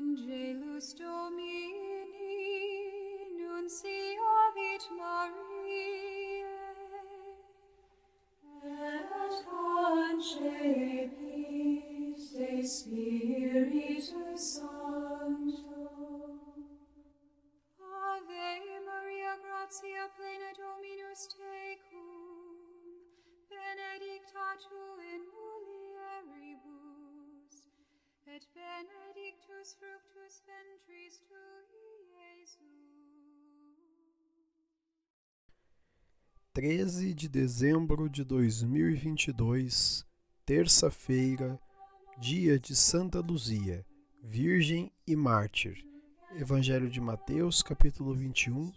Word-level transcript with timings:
Deus 0.00 0.94
Domini, 0.94 2.08
nunciavit 3.36 4.84
Mariae, 4.96 6.44
et 8.64 9.44
concepit 9.44 11.10
de 12.16 12.62
Spiritus 12.66 14.40
Sancto. 14.40 15.84
Ave 17.78 18.80
Maria, 18.86 19.32
gratia 19.44 20.04
plena 20.16 20.50
Dominus 20.56 21.22
tecum, 21.28 22.08
benedicta 23.50 24.46
tu 24.64 24.82
in 25.12 25.22
mulieribus, 25.34 26.48
et 28.26 28.44
benedictus 29.60 29.74
fructus 29.74 30.42
ventris 30.46 31.22
tui, 31.28 32.06
Jesus. 32.16 32.58
13 36.52 37.14
de 37.14 37.28
dezembro 37.28 38.08
de 38.08 38.24
2022, 38.24 40.06
terça-feira, 40.46 41.60
dia 42.18 42.58
de 42.58 42.74
Santa 42.74 43.20
Luzia, 43.20 43.84
Virgem 44.22 44.90
e 45.06 45.14
Mártir. 45.14 45.84
Evangelho 46.36 46.88
de 46.88 47.00
Mateus, 47.00 47.62
capítulo 47.62 48.14
21, 48.14 48.72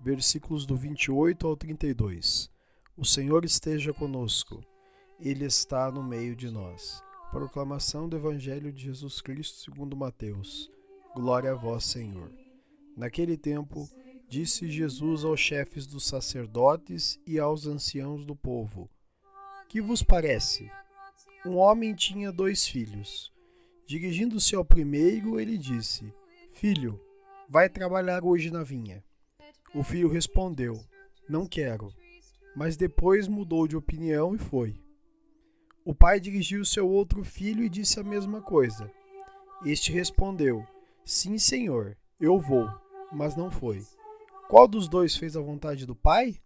versículos 0.00 0.66
do 0.66 0.76
28 0.76 1.46
ao 1.46 1.56
32. 1.56 2.50
O 2.96 3.04
Senhor 3.04 3.44
esteja 3.44 3.92
conosco, 3.92 4.64
Ele 5.20 5.44
está 5.44 5.90
no 5.90 6.02
meio 6.02 6.34
de 6.34 6.50
nós. 6.50 7.04
Proclamação 7.34 8.08
do 8.08 8.16
Evangelho 8.16 8.72
de 8.72 8.84
Jesus 8.84 9.20
Cristo 9.20 9.58
segundo 9.58 9.96
Mateus. 9.96 10.70
Glória 11.16 11.50
a 11.50 11.54
vós, 11.56 11.84
Senhor. 11.84 12.30
Naquele 12.96 13.36
tempo, 13.36 13.88
disse 14.28 14.70
Jesus 14.70 15.24
aos 15.24 15.40
chefes 15.40 15.84
dos 15.84 16.06
sacerdotes 16.06 17.18
e 17.26 17.40
aos 17.40 17.66
anciãos 17.66 18.24
do 18.24 18.36
povo: 18.36 18.88
Que 19.68 19.80
vos 19.80 20.00
parece? 20.00 20.70
Um 21.44 21.56
homem 21.56 21.92
tinha 21.92 22.30
dois 22.30 22.68
filhos. 22.68 23.32
Dirigindo-se 23.84 24.54
ao 24.54 24.64
primeiro, 24.64 25.40
ele 25.40 25.58
disse: 25.58 26.14
Filho, 26.52 27.00
vai 27.48 27.68
trabalhar 27.68 28.22
hoje 28.22 28.48
na 28.48 28.62
vinha. 28.62 29.02
O 29.74 29.82
filho 29.82 30.08
respondeu: 30.08 30.80
Não 31.28 31.48
quero. 31.48 31.92
Mas 32.54 32.76
depois 32.76 33.26
mudou 33.26 33.66
de 33.66 33.76
opinião 33.76 34.36
e 34.36 34.38
foi. 34.38 34.83
O 35.84 35.94
pai 35.94 36.18
dirigiu-se 36.18 36.80
ao 36.80 36.88
outro 36.88 37.22
filho 37.22 37.62
e 37.62 37.68
disse 37.68 38.00
a 38.00 38.02
mesma 38.02 38.40
coisa. 38.40 38.90
Este 39.66 39.92
respondeu: 39.92 40.66
Sim, 41.04 41.38
senhor, 41.38 41.94
eu 42.18 42.40
vou. 42.40 42.66
Mas 43.12 43.36
não 43.36 43.50
foi. 43.50 43.84
Qual 44.48 44.66
dos 44.66 44.88
dois 44.88 45.14
fez 45.14 45.36
a 45.36 45.42
vontade 45.42 45.84
do 45.84 45.94
pai? 45.94 46.36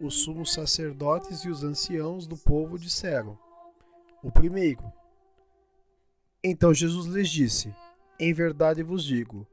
Os 0.00 0.22
sumos 0.22 0.54
sacerdotes 0.54 1.40
e 1.44 1.50
os 1.50 1.62
anciãos 1.62 2.26
do 2.26 2.36
povo 2.36 2.78
disseram: 2.78 3.38
O 4.22 4.32
primeiro. 4.32 4.82
Então 6.42 6.72
Jesus 6.72 7.06
lhes 7.06 7.28
disse: 7.28 7.74
Em 8.18 8.32
verdade 8.32 8.82
vos 8.82 9.04
digo 9.04 9.46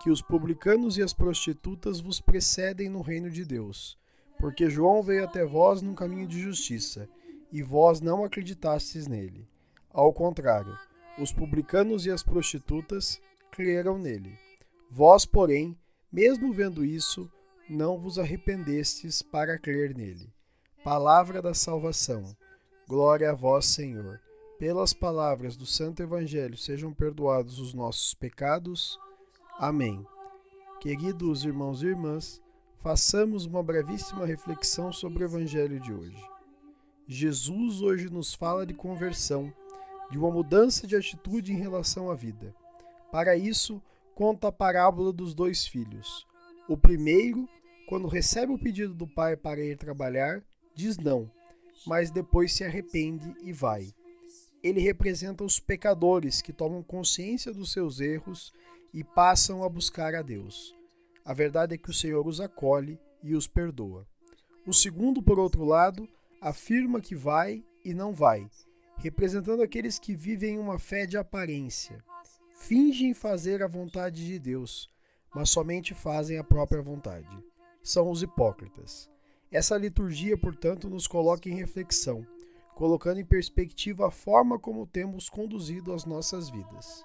que 0.00 0.10
os 0.10 0.22
publicanos 0.22 0.96
e 0.96 1.02
as 1.02 1.12
prostitutas 1.12 2.00
vos 2.00 2.20
precedem 2.20 2.88
no 2.88 3.02
reino 3.02 3.30
de 3.30 3.44
Deus, 3.44 3.98
porque 4.38 4.70
João 4.70 5.02
veio 5.02 5.24
até 5.24 5.44
vós 5.44 5.82
num 5.82 5.94
caminho 5.94 6.26
de 6.26 6.40
justiça, 6.40 7.08
e 7.52 7.62
vós 7.62 8.00
não 8.00 8.24
acreditastes 8.24 9.06
nele. 9.06 9.48
Ao 9.92 10.12
contrário, 10.12 10.76
os 11.18 11.32
publicanos 11.32 12.06
e 12.06 12.10
as 12.10 12.22
prostitutas 12.22 13.20
creram 13.50 13.98
nele. 13.98 14.38
Vós, 14.90 15.24
porém, 15.26 15.76
mesmo 16.12 16.52
vendo 16.52 16.84
isso, 16.84 17.30
não 17.68 17.98
vos 17.98 18.18
arrependestes 18.18 19.22
para 19.22 19.58
crer 19.58 19.94
nele. 19.94 20.32
Palavra 20.82 21.42
da 21.42 21.54
salvação. 21.54 22.34
Glória 22.88 23.30
a 23.30 23.34
vós, 23.34 23.66
Senhor. 23.66 24.20
Pelas 24.58 24.92
palavras 24.92 25.56
do 25.56 25.64
Santo 25.64 26.02
Evangelho 26.02 26.56
sejam 26.56 26.92
perdoados 26.92 27.58
os 27.58 27.72
nossos 27.72 28.14
pecados. 28.14 28.98
Amém. 29.58 30.04
Queridos 30.80 31.44
irmãos 31.44 31.82
e 31.82 31.86
irmãs, 31.86 32.42
façamos 32.78 33.46
uma 33.46 33.62
brevíssima 33.62 34.26
reflexão 34.26 34.92
sobre 34.92 35.22
o 35.22 35.26
Evangelho 35.26 35.78
de 35.78 35.92
hoje. 35.92 36.39
Jesus 37.12 37.82
hoje 37.82 38.08
nos 38.08 38.32
fala 38.34 38.64
de 38.64 38.72
conversão, 38.72 39.52
de 40.12 40.16
uma 40.16 40.30
mudança 40.30 40.86
de 40.86 40.94
atitude 40.94 41.52
em 41.52 41.56
relação 41.56 42.08
à 42.08 42.14
vida. 42.14 42.54
Para 43.10 43.36
isso, 43.36 43.82
conta 44.14 44.46
a 44.46 44.52
parábola 44.52 45.12
dos 45.12 45.34
dois 45.34 45.66
filhos. 45.66 46.24
O 46.68 46.76
primeiro, 46.76 47.48
quando 47.88 48.06
recebe 48.06 48.52
o 48.52 48.58
pedido 48.58 48.94
do 48.94 49.08
pai 49.08 49.36
para 49.36 49.60
ir 49.60 49.76
trabalhar, 49.76 50.40
diz 50.72 50.98
não, 50.98 51.28
mas 51.84 52.12
depois 52.12 52.52
se 52.52 52.62
arrepende 52.62 53.34
e 53.42 53.52
vai. 53.52 53.92
Ele 54.62 54.78
representa 54.78 55.42
os 55.42 55.58
pecadores 55.58 56.40
que 56.40 56.52
tomam 56.52 56.80
consciência 56.80 57.52
dos 57.52 57.72
seus 57.72 57.98
erros 57.98 58.52
e 58.94 59.02
passam 59.02 59.64
a 59.64 59.68
buscar 59.68 60.14
a 60.14 60.22
Deus. 60.22 60.76
A 61.24 61.34
verdade 61.34 61.74
é 61.74 61.76
que 61.76 61.90
o 61.90 61.94
Senhor 61.94 62.24
os 62.24 62.40
acolhe 62.40 63.00
e 63.20 63.34
os 63.34 63.48
perdoa. 63.48 64.06
O 64.64 64.72
segundo, 64.72 65.20
por 65.20 65.40
outro 65.40 65.64
lado, 65.64 66.08
afirma 66.40 67.00
que 67.00 67.14
vai 67.14 67.62
e 67.84 67.92
não 67.92 68.14
vai, 68.14 68.48
representando 68.96 69.62
aqueles 69.62 69.98
que 69.98 70.14
vivem 70.14 70.58
uma 70.58 70.78
fé 70.78 71.06
de 71.06 71.18
aparência. 71.18 72.02
Fingem 72.54 73.12
fazer 73.12 73.62
a 73.62 73.68
vontade 73.68 74.26
de 74.26 74.38
Deus, 74.38 74.88
mas 75.34 75.50
somente 75.50 75.94
fazem 75.94 76.38
a 76.38 76.44
própria 76.44 76.82
vontade. 76.82 77.28
São 77.82 78.10
os 78.10 78.22
hipócritas. 78.22 79.08
Essa 79.50 79.76
liturgia, 79.76 80.38
portanto, 80.38 80.88
nos 80.88 81.06
coloca 81.06 81.48
em 81.48 81.54
reflexão, 81.54 82.26
colocando 82.74 83.20
em 83.20 83.24
perspectiva 83.24 84.06
a 84.06 84.10
forma 84.10 84.58
como 84.58 84.86
temos 84.86 85.28
conduzido 85.28 85.92
as 85.92 86.04
nossas 86.04 86.48
vidas. 86.48 87.04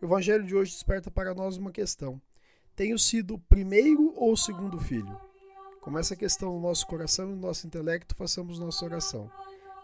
O 0.00 0.06
Evangelho 0.06 0.44
de 0.44 0.54
hoje 0.54 0.72
desperta 0.72 1.10
para 1.10 1.34
nós 1.34 1.56
uma 1.56 1.72
questão: 1.72 2.20
tenho 2.74 2.98
sido 2.98 3.34
o 3.34 3.38
primeiro 3.38 4.12
ou 4.16 4.32
o 4.32 4.36
segundo 4.36 4.78
filho? 4.78 5.31
Com 5.82 5.98
essa 5.98 6.14
questão 6.14 6.52
no 6.54 6.60
nosso 6.60 6.86
coração 6.86 7.28
e 7.28 7.34
no 7.34 7.40
nosso 7.40 7.66
intelecto, 7.66 8.14
façamos 8.14 8.56
nossa 8.56 8.84
oração. 8.84 9.28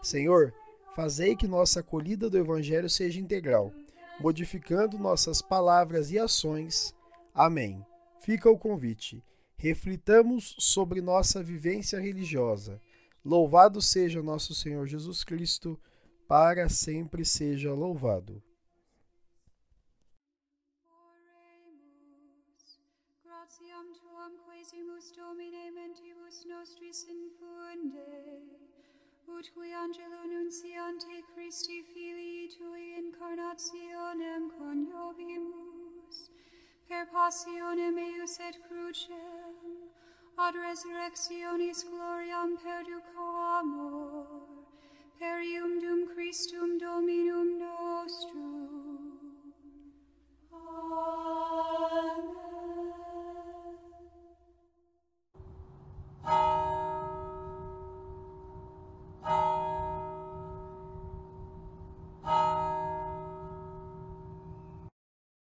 Senhor, 0.01 0.53
fazei 0.95 1.35
que 1.35 1.45
nossa 1.45 1.81
acolhida 1.81 2.29
do 2.29 2.37
Evangelho 2.37 2.89
seja 2.89 3.19
integral, 3.19 3.73
modificando 4.17 4.97
nossas 4.97 5.41
palavras 5.41 6.09
e 6.09 6.17
ações. 6.17 6.95
Amém. 7.35 7.85
Fica 8.21 8.49
o 8.49 8.57
convite. 8.57 9.21
Reflitamos 9.57 10.55
sobre 10.57 11.01
nossa 11.01 11.43
vivência 11.43 11.99
religiosa. 11.99 12.79
Louvado 13.23 13.81
seja 13.81 14.23
nosso 14.23 14.55
Senhor 14.55 14.87
Jesus 14.87 15.25
Cristo, 15.25 15.77
para 16.29 16.69
sempre 16.69 17.25
seja 17.25 17.73
louvado. 17.73 18.41
Gratiam 23.49 23.87
tuam 23.97 24.33
quesimus 24.45 25.11
domine 25.17 25.71
mentibus 25.73 26.45
nostris 26.45 27.07
infunde, 27.09 28.43
ut 29.27 29.49
cui 29.55 29.73
angelo 29.73 30.21
nunciante 30.31 31.23
Christi 31.33 31.81
filii 31.81 32.47
tui 32.55 32.93
incarnationem 33.01 34.51
coniovimus, 34.51 36.29
per 36.87 37.07
passionem 37.07 37.97
eius 37.97 38.39
et 38.39 38.61
crucem, 38.67 39.55
ad 40.37 40.53
resurrectionis 40.53 41.83
gloriam 41.89 42.55
perduco 42.63 43.29
amor, 43.57 44.27
per 45.17 45.41
ium 45.41 45.79
dum 45.79 46.05
Christum 46.13 46.77
dominum 46.77 47.57
nostrum, 47.57 48.78